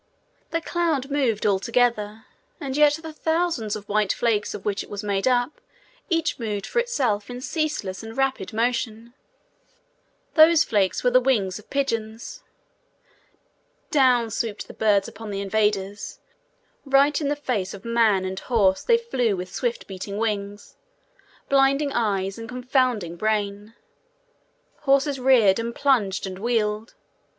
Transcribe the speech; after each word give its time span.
The 0.49 0.61
cloud 0.61 1.11
moved 1.11 1.45
all 1.45 1.59
together, 1.59 2.25
and 2.59 2.75
yet 2.75 2.95
the 3.03 3.13
thousands 3.13 3.75
of 3.75 3.87
white 3.87 4.11
flakes 4.11 4.55
of 4.55 4.65
which 4.65 4.81
it 4.83 4.89
was 4.89 5.03
made 5.03 5.27
up 5.27 5.61
moved 6.09 6.41
each 6.41 6.67
for 6.67 6.79
itself 6.79 7.29
in 7.29 7.39
ceaseless 7.39 8.01
and 8.01 8.17
rapid 8.17 8.51
motion: 8.51 9.13
those 10.33 10.63
flakes 10.63 11.03
were 11.03 11.11
the 11.11 11.19
wings 11.21 11.59
of 11.59 11.69
pigeons. 11.69 12.41
Down 13.91 14.31
swooped 14.31 14.65
the 14.67 14.73
birds 14.73 15.07
upon 15.07 15.29
the 15.29 15.39
invaders; 15.39 16.19
right 16.83 17.21
in 17.21 17.27
the 17.27 17.35
face 17.35 17.75
of 17.75 17.85
man 17.85 18.25
and 18.25 18.39
horse 18.39 18.81
they 18.81 18.97
flew 18.97 19.35
with 19.35 19.53
swift 19.53 19.85
beating 19.85 20.17
wings, 20.17 20.77
blinding 21.47 21.91
eyes 21.93 22.39
and 22.39 22.49
confounding 22.49 23.17
brain. 23.17 23.75
Horses 24.79 25.19
reared 25.19 25.59
and 25.59 25.75
plunged 25.75 26.25
and 26.25 26.39
wheeled. 26.39 26.95